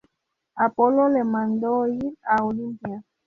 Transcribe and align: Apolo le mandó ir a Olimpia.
Apolo 0.55 1.09
le 1.09 1.23
mandó 1.23 1.85
ir 1.87 2.17
a 2.25 2.43
Olimpia. 2.43 3.03